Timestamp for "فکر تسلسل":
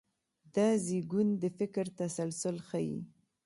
1.57-2.55